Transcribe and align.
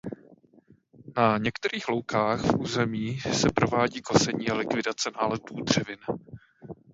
Na 1.17 1.37
některých 1.37 1.87
loukách 1.87 2.39
v 2.41 2.59
území 2.59 3.19
se 3.19 3.47
provádí 3.55 4.01
kosení 4.01 4.49
a 4.49 4.53
likvidace 4.55 5.11
náletů 5.21 5.63
dřevin. 5.63 5.99